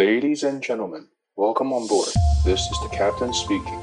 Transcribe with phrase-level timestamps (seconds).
[0.00, 2.08] Ladies and gentlemen, welcome on board.
[2.42, 3.78] This is the captain speaking.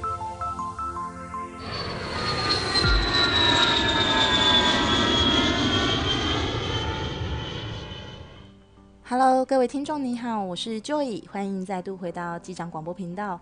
[9.04, 13.39] Hello，各位听众你好，我是 Joy，欢迎再度回到机长广播频道。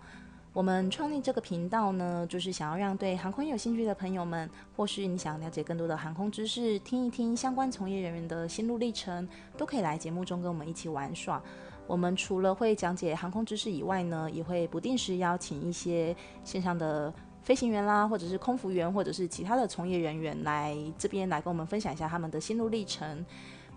[0.52, 11.42] 我们创立这个频道呢，就是想要让对航空有兴趣的朋友们，或是你想了解更多的航空知识，听一听相关从业人员的心路历程，都可以来节目中跟我们一起玩耍。
[11.86, 16.14] 我们除了会讲解航空知识以外呢，也会不定时邀请一些
[16.44, 17.12] 线上的
[17.42, 23.24] 飞行员啦，或者是空服员，或者是其他的从业人员来这边来跟我们分享一下他们的心路历程。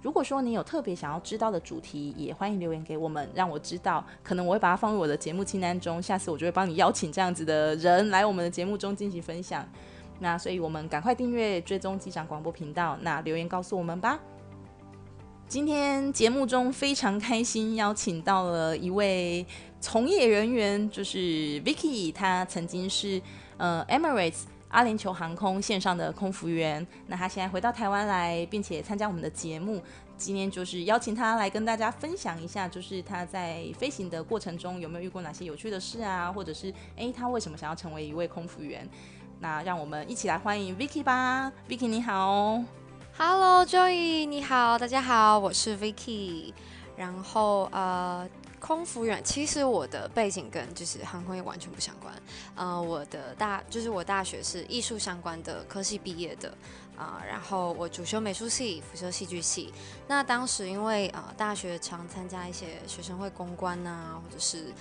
[0.01, 6.01] 如果说你有特别想要知道的主题，也欢迎留言给我们，让我知道，可能我会把它放入我的节目清单中。
[6.01, 9.67] 下次我就会帮你邀请这样子的人来我们的节目中进行分享。
[10.19, 14.17] 那所以我们赶快订阅追踪机长广播频道，那留言告诉我们吧。
[15.49, 19.43] 今天节目中非常开心，邀请到了一位
[19.81, 23.19] 从业人员，就是 Vicky，他曾经是
[23.57, 24.43] 呃 Emirates。
[24.67, 29.81] 阿联酋航空线上的空服员，那他现在回到台湾来，并且参加我们的节目。
[30.15, 38.87] 今天就是邀请他来跟大家分享一下，就是他在飞行的过程中有没有遇过哪些有趣的事啊，或者是诶，他为什么想要成为一位空服员？
[39.39, 41.51] 那让我们一起来欢迎 Vicky 吧。
[41.67, 42.63] Vicky 你好
[43.19, 46.53] ，Hello Joey 你好，大家好，我是 Vicky。
[46.95, 48.25] 然后呃。
[48.61, 52.13] 空服员，其实我的背景跟就是航空业完全不相关。
[52.55, 56.53] 呃，我的大就是我大学是艺术相关的科系毕业的
[56.97, 59.73] 啊，然后我主修美术系，辅修戏剧系。
[60.09, 64.73] 那当时因为呃大学常参加一些学生会公关啊，或者是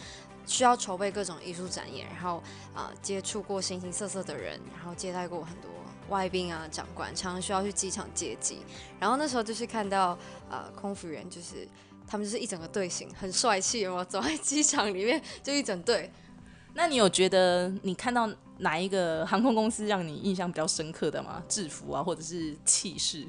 [0.45, 2.43] 需要筹备各种艺术展演，然后
[2.75, 5.71] 呃接触过形形色色的人，然后接待过很多
[6.09, 8.59] 外宾啊、长官，常常需要去机场接机。
[9.01, 10.19] 然后那时候就是看到
[10.51, 11.69] 呃空服员就是。
[12.11, 14.05] 他们就是一整个队形，很帅气，有没有？
[14.07, 16.11] 走在机场里面就一整队。
[16.73, 18.27] 那你有觉得你看到
[18.61, 21.43] 哪一个航空公司让你印象比较深刻的吗？
[21.51, 23.29] 制服啊，或者是气势？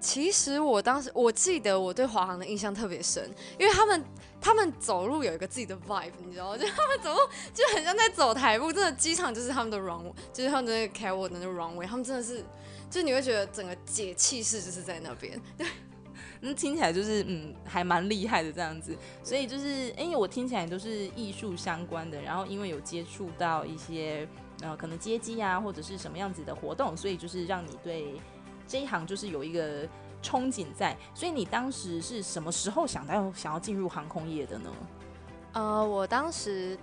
[0.00, 3.28] 其实我当时我记得我对华航的印象特别深，
[3.58, 4.04] 因为他们
[4.40, 6.56] 他们走路有一个自己的 vibe，你知道吗？
[6.56, 7.20] 就他们走路
[7.52, 12.44] 就很像在走台步，真的机场就是他们的 runway，就是他们的那个 catwalk 的那个 runway，他们真的是，
[12.88, 15.66] 就你会觉得整个姐气势就是在那边，对。
[16.40, 24.28] 那听起来就是嗯，还蛮厉害的这样子，所以就是因为我听起来都是艺术相关的，然后因为有接触到一些
[24.62, 28.14] 呃可能接机啊或者是什么样子的活动，所以就是让你对
[28.68, 29.84] 这一行就是有一个
[30.22, 30.96] 憧憬在。
[31.14, 34.70] 所以你当时是什么时候想到想要进入航空业的呢？
[35.54, 36.78] 呃，我当时。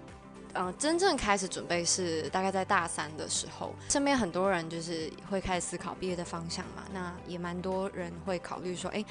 [0.57, 6.83] 嗯、呃，真正开始准备是大概在大三的时候，身边很多人就是会开始思考毕业的方向嘛。
[6.93, 9.03] 那也蛮多人会考虑说，哎，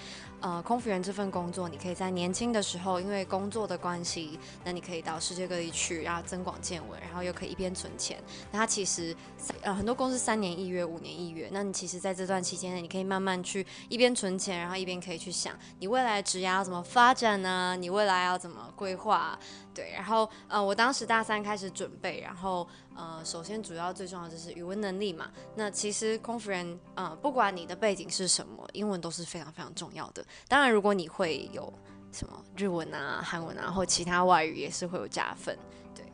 [0.44, 8.22] 呃，空服员这份工作，你可以在年轻的时候，因为工作的关系，那你可以到世界各地去，然后增广见闻，然后又可以一边存钱。
[8.52, 9.16] 那它其实，
[9.62, 11.48] 呃，很多公司三年一约，五年一约。
[11.50, 17.74] 那你其实在这段期间内，你可以慢慢去一边存钱，然后一边可以去想你未来职业要怎么发展呢？
[17.80, 19.38] 你未来要怎么规划？
[19.74, 25.30] 对，然后呃，我当时大三开始准备，然后呃，首先主要最重要就是语文能力嘛。
[25.56, 30.24] 那其实空服员呃，不管你的背景是什么，英文都是非常非常重要的。
[30.48, 31.72] 当然，如果你会有
[32.12, 35.58] 什么日文啊、韩文啊，或其他外语，也是会有加分。
[35.94, 36.04] 对，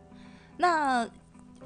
[0.56, 1.06] 那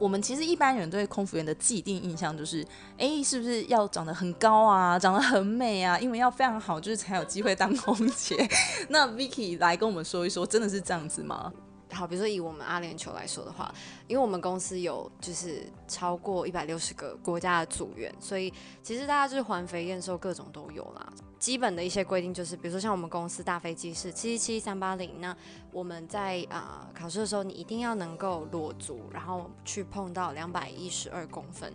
[0.01, 2.67] 我们其实一般人对空服员的既定印象就是，
[2.99, 8.37] 哎，是不是要长得很高啊，长得很美啊，英文要非常好，就是才有机会当空姐？
[8.91, 11.53] 那 Vicky 来跟我们说一说，真的是这样子吗？
[11.95, 13.73] 好，比如说以我们阿联酋来说的话，
[14.09, 21.13] 因为我们公司有就是超过一百六十个国家的组员，所以其实大家就是环肥燕瘦各种都有啦。
[21.39, 25.37] 基本的一些规定就是，比如说像我们公司大飞机是七七七三八零，那
[25.71, 31.73] 我们在啊、考试的时候，你一定要能够裸足，然后去碰到两百一十二公分，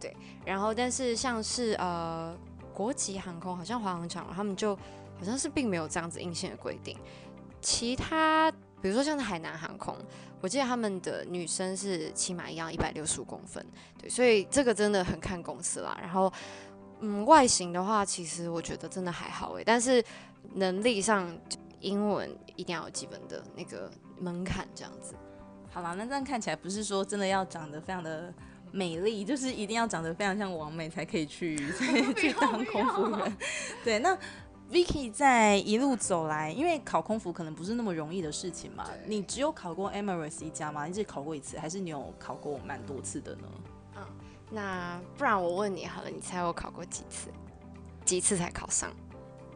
[0.00, 0.16] 对。
[0.44, 2.34] 然后但是像是呃
[2.72, 6.96] 国际航空，好像华航长他们就好像是并没有这样子硬性的规定，
[7.60, 8.50] 其他。
[8.82, 9.96] 比如说像是海南航空，
[10.40, 13.64] 我记得他们的女生是起码一样一百六十五公分，
[13.98, 15.98] 对，所以这个真的很看公司啦。
[16.00, 16.32] 然后，
[17.00, 20.02] 嗯，外形的话，其实我觉得真的还好诶，但是
[20.54, 21.30] 能力上，
[21.80, 25.14] 英文一定要有基本的那个门槛这样子。
[25.70, 28.32] 好啦，那这样看起来不是说真的要长得非常的
[28.72, 31.56] 美丽，就是一定要长得非常像王美才可以去
[32.16, 33.36] 去当空服员。
[33.84, 34.16] 对，那。
[34.70, 38.88] Vicky 在一路走来，因为考空服可能不是那么容易的事情嘛。
[39.04, 40.86] 你只有考过 Emirates 一家吗？
[40.86, 43.48] 你只考过一次，还是你有考过蛮多次的呢？
[43.96, 44.06] 嗯，
[44.48, 47.30] 那不然我问你好了，你猜我考过几次？
[48.04, 48.92] 几次才考上？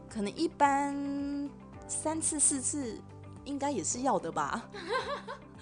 [0.09, 1.49] 可能一般
[1.87, 3.01] 三次四次
[3.45, 4.69] 应该也是要的吧？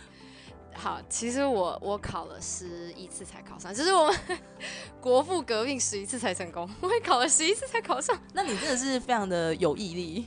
[0.75, 4.17] 好，其实我我考了十一次才考上，就是我们
[5.01, 8.19] 国父革命十一次才成功，我也考了十一次才考上。
[8.33, 10.27] 那你真的是非常的有毅力。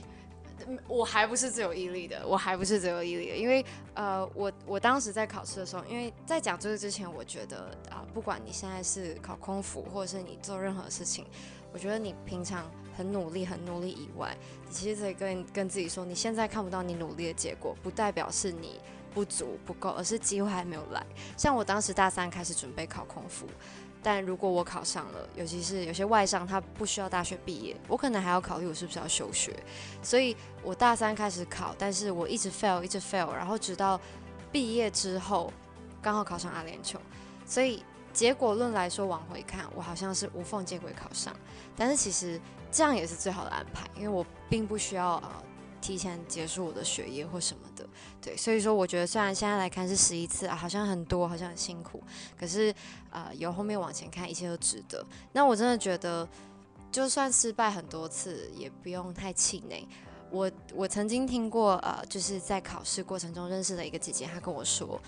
[0.88, 3.64] 我还不是最有毅力的，我还不是最有毅力的，因为
[3.94, 11.24] 呃，我我当时在考试的时候，因为在讲这个之前，我觉得啊、呃，不管你现在是考空服，或者是你做任何事情，
[11.72, 18.80] 我觉得你平常很努力，很努力以外，你其实可以跟跟自己说，你现在看不到你努力的结果，不代表是你。
[19.16, 21.02] 不足不够，而是机会还没有来。
[21.38, 23.46] 像我当时大三开始准备考空服，
[24.02, 29.56] 但如果我考上了，尤其是有些外商他不需要大学毕业，我可能还要考虑我是不是要休学。
[30.02, 33.98] 所以我大三开始考，但是我一直 fail，一直 fail，然后直到
[34.52, 35.50] 毕业之后
[36.02, 36.96] 刚好考上阿联酋。
[37.46, 37.82] 所以
[38.12, 41.34] 结果论来说，往回看，我好像是无缝接轨考上。
[41.74, 42.38] 但是其实
[42.70, 45.42] 这样也是最好的安排，因为我并不需要啊。
[45.86, 47.88] 提前结束我的学业或什么的，
[48.20, 52.02] 对，所以说我觉得虽然现在来看是十一次啊，好像很多，好像很辛苦，
[52.36, 52.74] 可是
[53.10, 55.06] 呃，由后面往前看，一切都值得。
[55.32, 56.28] 那我真的觉得，
[56.90, 59.86] 就算失败很多次，也不用太气馁。
[60.28, 65.00] 我我曾经听过呃，就是在考试过程中认识的一个姐姐，她跟我说，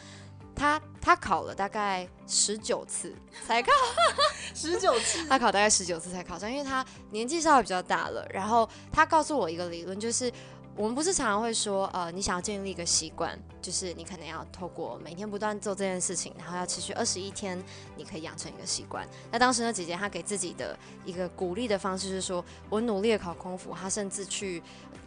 [0.55, 3.13] 她她考了大概十九次
[3.45, 3.73] 才考，
[4.55, 8.25] 十九次， 她考大概十九次才考上，因为她年纪稍微比较大了。
[8.33, 10.33] 然后她告诉我一个理论，就是。
[10.79, 17.61] 我们不是常常会说，呃，你想要建立一个习惯，就是你可能要透过每天不断做这件事情，然后要持续二十一天，
[17.97, 19.05] 你可以养成一个习惯。
[19.33, 24.63] 那当时呢，姐姐她给自己的一个鼓励的方式是说，我努力的考空服，她甚至去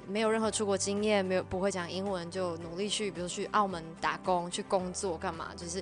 [0.05, 5.81] 没有任何出国经验，没有不会讲英文，就努力去，比如去澳门打工去工作干嘛，就是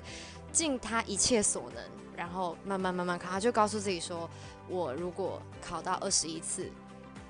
[0.52, 1.82] 尽她一切所能，
[2.16, 3.28] 然后慢慢慢慢考。
[3.28, 4.30] 她就告诉自己说，
[4.68, 6.70] 我如果考到二十一次。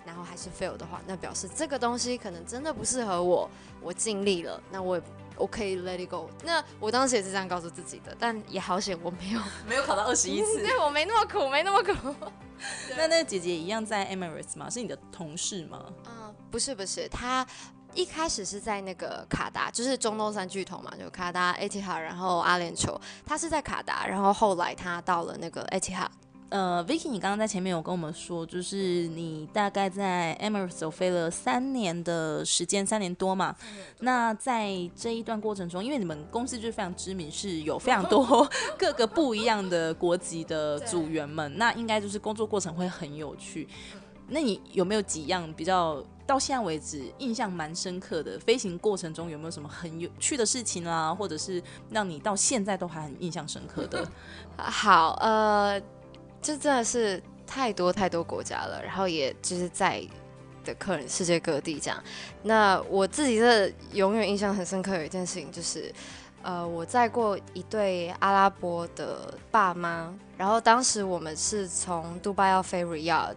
[0.05, 3.49] 然后还是 fail 的话，那表示这个东西可能真的不适合我。
[3.83, 5.03] 我尽力了，那我也
[5.37, 6.29] 我可以 let it go。
[6.45, 10.59] 那我当时也是这样告诉自己的，但也好险我没有没有考到二十一次。
[10.67, 12.15] 对，我没那么苦，没那么苦。
[12.95, 14.69] 那那个姐姐一样在 Emirates 吗？
[14.69, 15.87] 是你的同事吗？
[16.07, 17.47] 嗯、呃，不是不是，她
[17.95, 23.01] 一开始是在那个卡达，就是中东三巨头嘛，就卡达、Etihad，然后阿联酋。
[23.25, 26.09] 她是在卡达，然后后来她到了那个 Etihad。
[26.51, 33.55] 呃，Vicky，你刚刚在前面有跟我们说，就是你大概在 Emirates 飞了三年的时间，三年多嘛。
[34.01, 43.69] 那在这一段过程中，因为你们公司就是非常知名，是有非常多 各个不一样的国籍的组员们，那应该就是工作过程会很有趣。
[44.27, 54.05] 那你有没有几样比较到现在为止印象蛮深刻的飞行过程中有没有什么很有趣的事情啊，或者是让你到现在都还很印象深刻的？
[54.59, 55.81] 好，呃。
[56.43, 60.03] 这真的是太多太多国家了，然后也就是在
[60.65, 62.03] 的客人世界各地这样。
[62.43, 65.93] 那我自己的永远印象很深刻有一件事情，就是
[66.43, 73.37] 呃，我载过一对阿拉伯的爸妈，然后当时我们是从杜拜要飞 Riyadh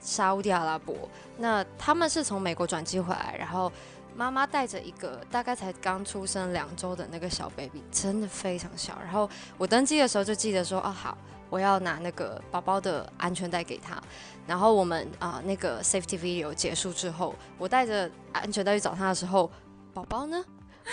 [0.00, 0.94] 沙乌地阿拉伯，
[1.38, 3.72] 那他们是从美国转机回来，然后
[4.14, 8.98] 妈妈带着一个大概才刚出生两周的那个小 baby，真的非常小。
[9.02, 11.16] 然后我登机的时候就记得说，哦好。
[11.52, 14.00] 我要拿那个宝宝的安全带给他，
[14.46, 19.50] 然后我们啊、那个 safety video 结束之后，我带着安全带去找他的时候，
[19.92, 20.42] 宝宝呢？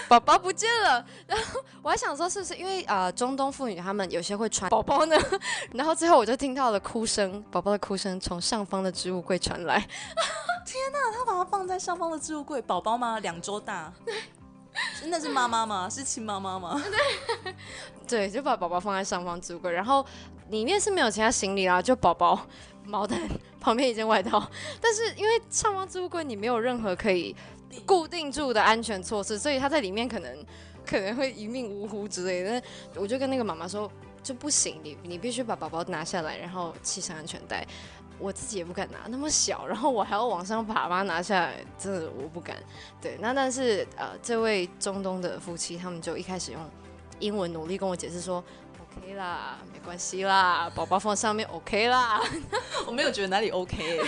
[0.10, 1.04] 宝宝不见了。
[1.26, 5.16] 然后我还想说是不是因为啊、中东妇女他们有些会传宝宝呢？
[5.72, 9.80] 然后最后我就听到了哭声，宝宝的哭声从上方的置物柜传来。
[10.68, 13.18] 天哪，他把它放在上方的置物柜，宝宝吗？
[13.20, 13.94] 两周大。
[15.02, 15.90] 真的是妈妈吗？
[15.90, 16.82] 是亲妈妈吗？
[17.44, 17.56] 对，
[18.08, 20.06] 对，就把宝宝放在上方置物柜，然后
[20.50, 22.40] 里面是没有其他行李啦，就宝宝
[22.86, 23.20] 毛毯
[23.60, 24.50] 旁边一件外套。
[24.80, 27.36] 但是因为上方置物柜你没有任何可以
[27.86, 30.46] 固定住的安全措施，所以他在里面可能
[30.86, 32.62] 可能会一命呜呼之类的。
[32.96, 33.92] 我就跟那个妈妈说，
[34.24, 37.68] 就不行，你你必须把宝宝拿下来，然后系上安全带。
[38.20, 42.58] 我自己也不敢拿那么小，然后我还要往上爬把它拿下来，真的我不敢。
[43.02, 46.62] 对，那但是呃，这位中东的夫妻他们就一开始用
[47.20, 48.44] 英文努力跟我解释说
[48.82, 52.22] ，OK 啦，没关系啦，宝宝放上面 OK 啦。
[52.86, 54.02] 我没有觉得哪里 OK，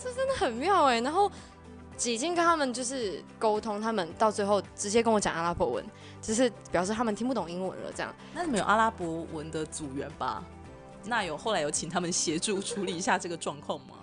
[0.00, 1.00] 这真的很妙哎。
[1.00, 1.30] 然后
[1.96, 5.84] 几经跟他们就是沟通，他们到最后直接跟我讲阿拉伯文，
[6.22, 8.14] 就是表示他们听不懂英文了这样。
[8.32, 10.44] 那你们有阿拉伯文的组员吧？
[11.04, 13.96] 那有后来有请他们协助处理一下这个状况吗？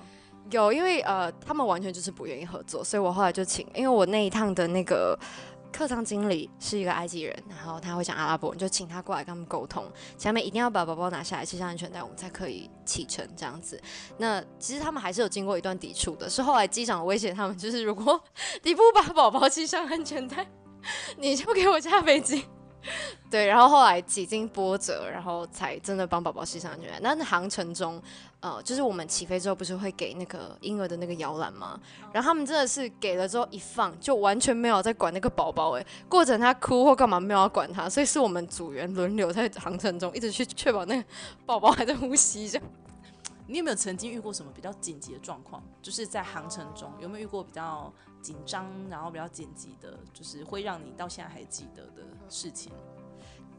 [0.51, 5.17] 有，因为呃，他们完全就是不愿意合作，所以我后来就请，因为我那一趟的那个
[5.73, 9.83] 客舱经理是一个埃及人，然后他会讲阿拉伯，你就请他过来跟他们沟通，
[10.17, 13.81] 前面一定要把宝宝拿下来，系上安全带，我们才可以启程这样子。
[14.19, 18.21] 那其实他们还是有经过一段抵触的，是后来机长威胁他们，就是如果
[18.61, 20.45] 你不把宝宝系上安全带，
[21.17, 22.45] 你就给我下飞机。
[23.29, 27.15] 对，然后后来几经波折，然后才真的帮宝宝系上安全带。
[27.15, 28.01] 那航程中，
[28.39, 31.79] 呃，就是我们起飞之后不是会给那个婴儿的那个摇篮吗？
[32.13, 35.71] 然后他们真的是给了之后一放，就完全没有在管那个宝宝。
[35.71, 41.07] 哎，过程他哭或干嘛没有要管他，所以是我们组员轮流在航程中一直去确保那个
[41.45, 42.67] 宝宝还在呼吸这样。
[43.47, 45.61] 你有没有曾经遇过什么比较紧急的状况？
[45.81, 47.93] 就是在航程中有没有遇过比较
[48.25, 52.71] 紧张，然后比较紧急的，就是会让你到现在还记得的事情？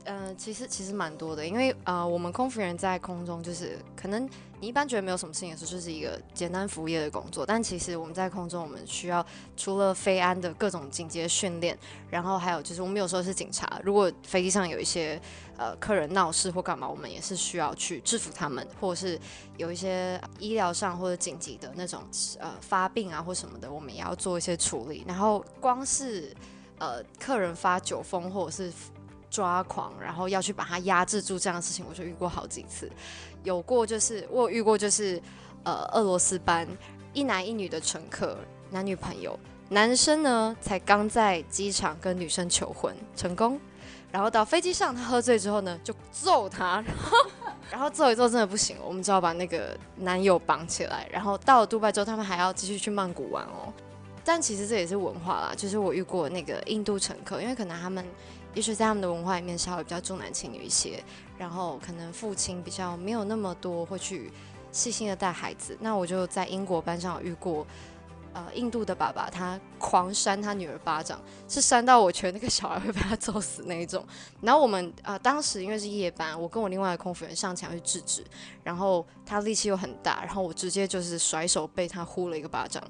[0.07, 4.25] 呃，其实其实蛮多的，因为呃，我们空服员在空中就是可能
[4.61, 11.77] 你一般觉得没有什么事情的时候，就是一个简单服务业的工作，但其实我们在空中，我们需要除了飞安的各种紧急训练，
[12.09, 15.21] 然后还有就是我们有时候是警察，如果飞机上有一些
[15.57, 19.19] 呃客人闹事或干嘛，我们也是需要去制服他们，或者是
[19.57, 22.01] 有一些医疗上或者紧急的那种
[22.39, 25.05] 呃发病啊或什么的，我们也要做一些处理。
[25.05, 26.33] 然后光是
[26.79, 28.73] 呃客人发酒疯或者是
[29.37, 32.91] 抓狂，然后要去把他压制住，这样的事情我就遇过好几次。
[33.45, 35.21] 有过就是我有遇过就是，
[35.63, 36.67] 呃，俄罗斯班
[37.13, 38.39] 一男一女的乘客，
[38.71, 39.39] 男女朋友，
[39.69, 43.61] 男生呢才刚在机场跟女生求婚成功，
[44.11, 47.31] 然后到飞机上他喝醉之后呢就揍他，然后
[47.73, 53.71] 然后揍一揍真的不行，我们只好把那个男友绑起来，然后到了杜拜之后他们还要继续去曼谷玩哦。
[54.25, 58.05] 但其实这也是文化啦，就是我遇过那个印度乘客，因为可能他们。
[58.57, 61.05] 也许在他们的文化里面稍微比较重男轻女一些，
[61.37, 64.33] 然后可能父亲比较没有那么多会去
[64.73, 65.77] 细心的带孩子。
[65.79, 67.67] 那我就在英国班上遇过，
[68.33, 74.03] 呃，印度的爸爸他狂扇他女儿巴掌，是扇到我觉得那个小孩会被他揍死那一种。
[74.41, 78.25] 然后我们呃当时因为是夜班，我跟我另外的空服员上前去制止，
[78.65, 82.83] 然后他力气又很大，然后我直接就是甩手被他呼了一个巴掌。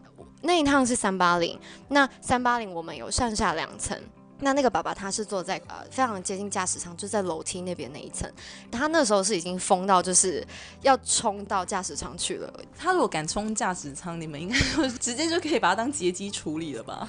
[0.42, 1.58] 那一趟是三八零，
[1.88, 4.00] 那三八零我们有上下两层。
[4.40, 8.30] 那那个爸爸他是坐在呃非常接近驾驶舱，就在楼梯那边那一层。
[8.70, 10.46] 他那时候是已经疯到就是
[10.82, 12.52] 要冲到驾驶舱去了。
[12.76, 14.56] 他如果敢冲驾驶舱，你们应该
[14.98, 17.08] 直接就可以把他当劫机处理了吧？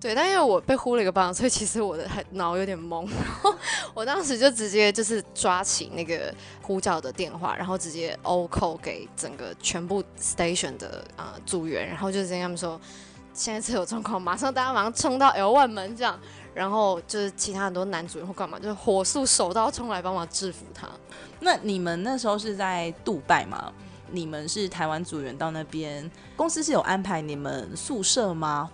[0.00, 3.04] 对，但因为我被呼了一个巴掌，所以其实我的脑有点懵。
[3.10, 3.52] 然后
[3.92, 6.32] 我当时就直接就是抓起那个
[6.62, 12.80] 呼叫的电话，然后直接 all call 给整个全部 station 的啊、组员，然后就跟他们说，
[13.34, 16.16] 现在是有状况，马上大家马上冲到 L1 门这样。
[16.58, 20.88] 然后就是其他很多男主人或干嘛，就是火速手刀冲来帮忙制服他。
[21.38, 23.72] 那你们那时候是在杜拜吗？
[24.10, 28.68] 你们是台湾组员到那边，公司是有安排你们宿舍吗？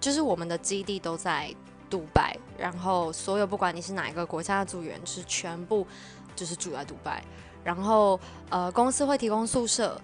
[0.00, 1.54] 就是我们的基地都在
[1.90, 5.86] 杜拜，然后所有不管你是哪一个国家的组员，是全部
[6.34, 7.22] 就是住在杜拜。
[7.62, 10.00] 然后呃，公司会提供宿舍，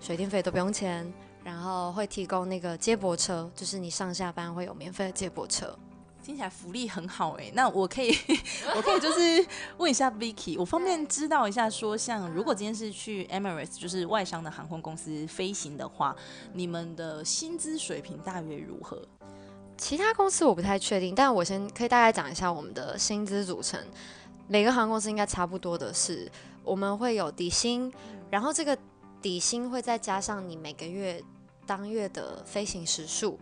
[0.00, 1.12] 水电费都不用钱，
[1.42, 5.76] 然后会提供那个接驳车，就是你上下班会有免费的接驳车。
[6.26, 8.12] 听起来福利很好哎、那我可以，
[8.74, 9.46] 我可以就是
[9.78, 16.16] 问一下 Vicky，我方便知道一下，说像如果今天是去 Emirates，就是外商的航空公司飞行的话，
[16.52, 19.00] 你们的薪资水平大约如何？
[19.78, 23.78] 其他公司我不太确定，但我先可以大概讲一下我们的薪资组成。
[24.48, 26.28] 每个航空公司应该差不多的是，
[26.64, 27.92] 我们会有底薪，
[28.30, 28.76] 然后这个
[29.22, 31.22] 底薪会再加上你每个月
[31.64, 33.38] 当月的飞行时数。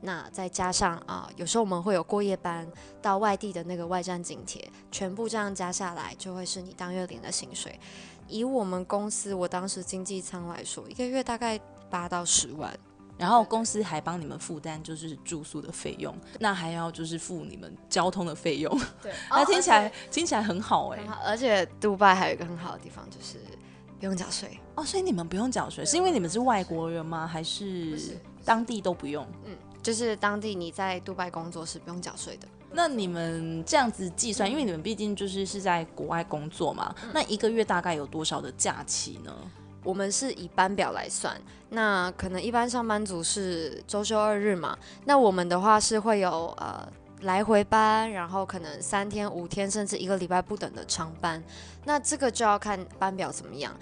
[0.00, 2.66] 那再加上啊，有时候我们会有过夜班
[3.00, 7.78] 到外地的那个外站津贴，全部这样加下来，就会是你当月领的薪水。
[8.28, 12.76] 以我们公司我当时经济舱来说，一个月大概八到十万，
[13.16, 18.80] 然后公司还帮你们负担就是住宿的费用，那还要就是付你们交通的费用。
[19.00, 23.38] 对， 那听起来听起来很好哎、欸，而且杜拜还有一个很好的地方就是
[23.98, 27.26] 不用缴税哦，所以你们不用缴税，是因为你们是外国人吗？
[27.26, 29.26] 还是当地都不用？
[29.44, 29.56] 嗯。
[29.86, 32.48] 就是当地你在杜拜工作是不用缴税的。
[32.72, 39.32] 那你们这样子计算，因为你们毕竟就是是在国外工作嘛，那一个月大概有多少的假期呢？
[39.84, 46.84] 我们是以班表来算，那可能一般上班族是周休二日嘛，那我们的话是会有呃
[47.20, 51.40] 来回班，然后可能三天、五天，甚至一个礼拜不等的长班。
[51.84, 53.72] 那这个就要看班表怎么样。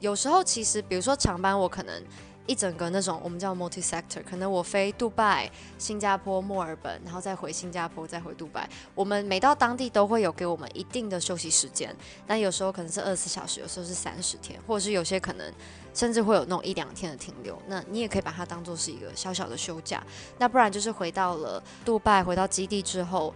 [0.00, 2.02] 有时候其实，比如说长班，我可能。
[2.46, 8.68] 一整个那种我们叫 multi sector，可能我飞杜拜、新加坡、墨尔本，然后再回新加坡，再回杜拜。
[8.94, 11.94] 我们每到当地都会有给我们一定的休息时间，
[12.26, 15.52] 但有时候可能是二十小时，有时候是三十天，或者是有些可能
[15.94, 17.56] 甚至会有那种一两天的停留。
[17.68, 20.02] 那你也可以把它当做是一个小小的休假。
[20.38, 23.32] 那不然就是回到了杜拜，回到基地之后。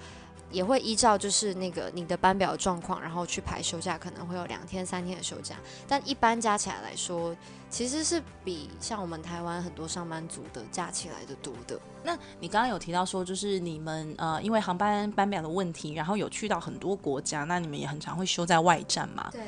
[0.54, 5.56] 也会依照就是那个你的班表状况，然后去排休假，可能会有两天、三天的休假，
[5.88, 7.36] 但一般加起来来说，
[7.68, 11.78] 其实是比像我们台湾很多上班族的加起来的多的。
[12.04, 19.28] 那你刚刚有提到说，就是你们呃，因为航班班表的问题，然后有去到很多国家，那你们也很常会休在外站嘛？
[19.32, 19.40] 对。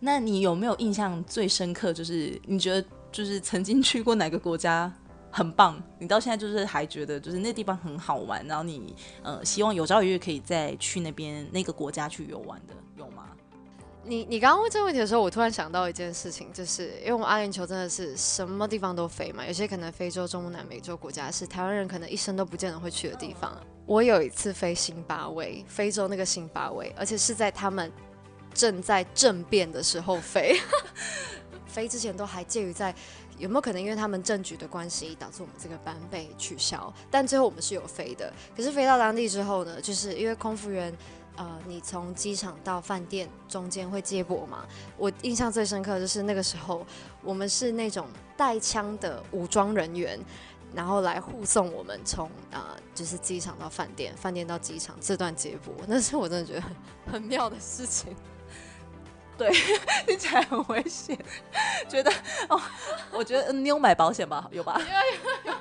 [0.00, 1.92] 那你有没有印象最深刻？
[1.92, 4.92] 就是你觉得就是曾经去过哪个国家？
[5.34, 13.30] 很棒，你到现在就是还觉得就是那地方很好玩，然后你呃希望有朝一日可以再去那边那个国家去游玩的，有吗？
[14.04, 23.56] 你你刚刚问这个问题的时候，我突然想到一件事情，就是因为我阿联酋真的是什么地方都飞嘛，有些可能非洲、中南美洲国家是台湾人可能一生都不见得会去的地方。
[23.86, 27.90] 我有一次飞辛巴威，非洲那个辛巴威，而且是在他们
[28.52, 30.60] 正在政变的时候飞，
[31.64, 32.94] 飞之前都还介于在。
[33.38, 36.92] 有没有可能因为他们政局的关系，导致我们这个班被取消？
[37.10, 38.32] 但最后我们是有飞的。
[38.56, 40.96] 可是飞到当地之后呢，就是因为空服员，
[41.36, 44.64] 呃，你从机场到饭店中间会接驳嘛。
[44.96, 46.86] 我印象最深刻就是那个时候，
[47.22, 50.18] 我们是那种带枪的武装人员，
[50.74, 56.74] 然后来护送我们从啊、呃，就是机场到饭店，饭店到机场这段接驳，那是我真的觉得很
[57.12, 58.14] 很妙的事情。
[59.36, 59.50] 对，
[60.06, 61.18] 听起来很危险。
[61.88, 62.12] 觉得
[62.48, 62.60] 哦，
[63.10, 64.46] 我觉得你有买保险吧？
[64.52, 64.80] 有吧？
[65.44, 65.54] 有有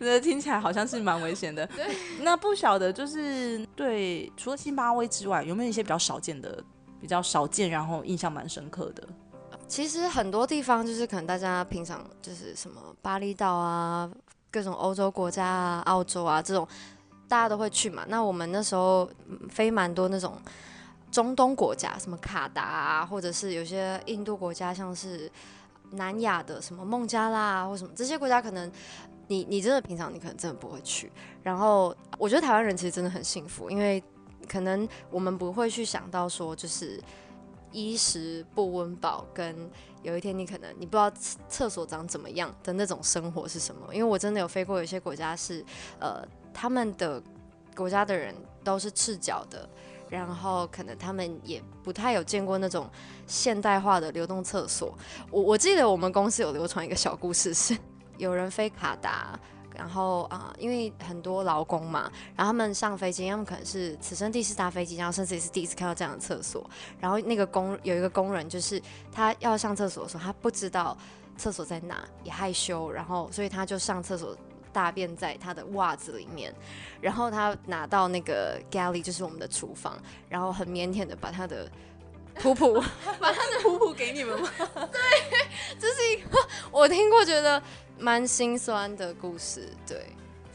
[0.00, 0.12] 有。
[0.12, 1.66] 有听起来好像是蛮危险的。
[1.68, 1.96] 对。
[2.20, 6.62] 那不晓得就是对，除了辛巴威之外，有没有一些比较少见的、
[7.00, 9.02] 比较少见，然后印象蛮深刻的？
[9.66, 14.08] 其实很多地方就是可能大家平常就是什么巴厘岛啊，
[14.52, 16.68] 各种欧洲国家啊、澳洲啊这种，
[17.26, 18.04] 大家都会去嘛。
[18.06, 19.10] 那我们那时候
[19.48, 20.38] 飞蛮多那种。
[21.10, 25.30] 中东国家，什么卡达啊，或者是有些印度国家，像是
[25.92, 28.70] 南亚的什么孟加拉啊，或什么这些国家，可能
[29.28, 31.10] 你你真的平常你可能真的不会去。
[31.42, 34.02] 然后我觉得台湾人其实真的很幸福，因为
[34.48, 37.00] 可能我们不会去想到说，就是
[37.70, 39.56] 衣食不温饱，跟
[40.02, 41.10] 有一天你可能你不知道
[41.48, 43.94] 厕所长怎么样的那种生活是什么。
[43.94, 45.64] 因为我真的有飞过有些国家是，
[45.98, 46.22] 呃，
[46.52, 47.22] 他们的
[47.74, 49.68] 国家的人都是赤脚的。
[50.08, 52.88] 然后可能他们也不太有见过那种
[53.26, 54.96] 现代化的流动厕所。
[55.30, 57.76] 我我记得我们公司有流传一个小故事，是
[58.16, 59.38] 有人飞卡达，
[59.74, 66.68] 然后啊、因为很多劳工嘛，然后他们上飞机，他们可能是此生第一次搭飞机，然后甚至也是第一次看到这样的厕所。
[67.00, 68.80] 然后那个工有一个工人，就是
[69.12, 70.96] 他要上厕所的时候，他不知道
[71.36, 74.36] 厕所在哪，也害羞，然后所以他就上厕所。
[74.76, 76.54] 大便在他的袜子里面，
[77.00, 81.66] 然后他拿到那个 galley，就是我们的厨房，然后很腼腆的把他的
[82.34, 82.74] 普普，
[83.18, 84.50] 把他的普普给你们吗？
[84.92, 85.00] 对，
[85.80, 86.38] 这是一个
[86.70, 87.62] 我听过觉得
[87.98, 90.04] 蛮心酸的故事，对。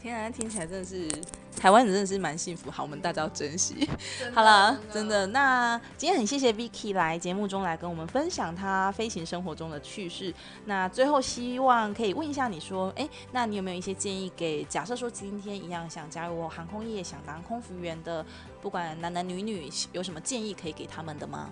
[0.02, 1.08] 天啊，听起来真的是
[1.56, 3.88] 台湾人真的是蛮幸福，好，我们大家要珍惜。
[4.34, 10.34] 好了，真的，那今天很谢谢 Vicky 来节目中来跟我们分享她飞行生活中的趣事。
[10.64, 18.26] 那最后希望可以问一下你说，哎、欸，那你有没有一些建议给假设说今天一样想加入航空业、想当空服员的，
[18.60, 21.48] 不管男男女女，有什么建议可以给他们的吗？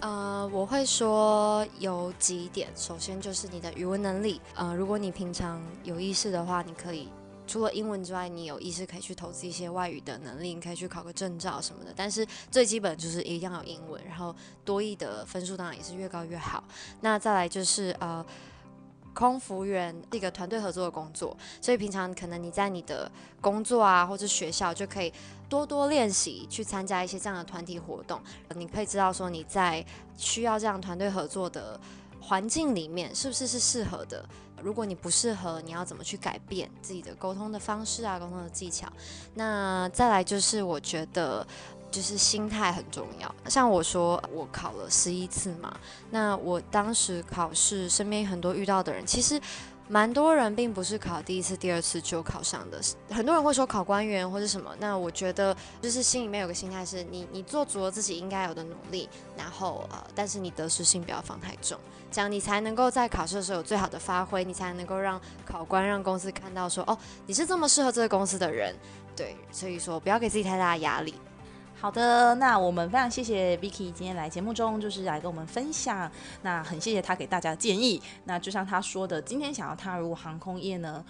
[0.00, 4.40] 呃，我会说有几点，首先就是你的语文能力。
[4.54, 7.10] 呃，如果你平常有意识的话，你可以。
[7.48, 11.92] 除了英文之外，你有意识可以去投资一些外语的能力，你可以去考个证照什么的。
[11.96, 16.62] 但是最基本就是一定要有英文，然后多译的分数当然也是越高越好。
[17.00, 18.24] 那再来就是呃，
[19.14, 25.12] 空服员这个团队合作的工作，所以平常可能你在你的工作啊或者学校就可以
[25.48, 28.20] 多多练习去参加一些这样的团体活动。
[28.54, 29.84] 你可以知道说你在
[30.16, 31.80] 需要这样团队合作的
[32.28, 34.22] 环境里面是不是是适合的。
[34.62, 38.86] 如果你不适合，你要怎么去改变自己的沟通的方式啊，沟通的技巧？
[39.34, 41.46] 那再来就是，我觉得
[41.90, 43.34] 就是心态很重要。
[43.48, 45.74] 像我说，我考了十一次嘛，
[46.10, 49.40] 那我当时考试，身边很多遇到的人，其实。
[49.88, 52.78] 蛮多人并不是考第一次、第二次就考上的，
[53.10, 54.70] 很多人会说考官员或者什么。
[54.78, 61.78] 那我觉得就是心里面有个心态是你，你做足了自己应该有的努力，然后呃，但是你得失心不要放太重，
[62.12, 66.96] 这样你才能够在考试的时候有最好的发挥，你才能够让考官、让公司看到说，哦，
[67.26, 68.74] 你是这么适合这个公司的人。
[69.16, 71.14] 对，所以说不要给自己太大的压力。
[71.80, 76.10] 好的，那我们非常谢谢 Vicky 今天来节目中，就是来跟我们分享。
[76.42, 78.02] 那很谢谢他给大家的建议。
[78.24, 81.04] 那就像他说的，今天想要踏入航空业呢，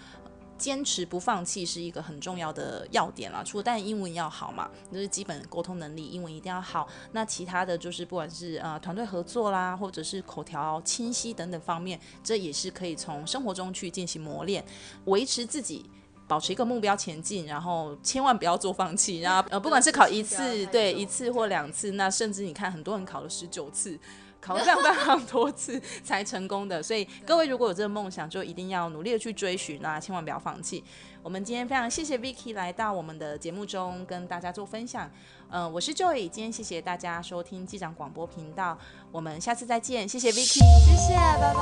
[0.59, 3.43] 坚持不放弃是一个很重要的要点啦。
[3.43, 6.87] 除了但英文要好嘛，就是基本沟通能力，英文一定要好。
[7.13, 14.63] 那其他的就是不管是呃团队合作啦，或者是口条清晰等等方面，这也是可以从生活中去进行磨练，
[15.07, 15.87] 维持自己。
[16.29, 19.21] 保持一个目标前进，然后千万不要做放弃。
[19.21, 23.99] 然后呃，不管是考一次，对一次或两次，那甚至你看很多人考了十九次，
[24.41, 26.83] 考了非常非常多次 才成功的。
[26.83, 30.85] 所以各位如果有这个梦想，就一定要努力的去追寻，啊千万不要放弃。
[31.21, 35.11] 我们今天非常谢谢 Vicky 来到我们的节目中跟大家做分享。
[35.51, 38.79] 嗯、呃，我是 Joy，今天谢谢大家收听机长广播频道，
[39.11, 40.09] 我们下次再见。
[40.09, 41.55] 谢谢 Vicky，谢谢，拜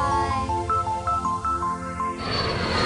[2.81, 2.86] 拜。